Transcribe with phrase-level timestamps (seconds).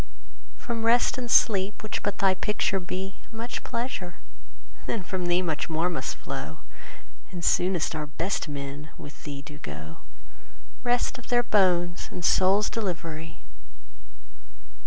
[0.57, 4.15] From Rest and Sleep, which but thy picture be, 5 Much pleasure,
[4.87, 6.61] then from thee much more must flow;
[7.29, 9.97] And soonest our best men with thee do go—
[10.81, 13.41] Rest of their bones and souls' delivery!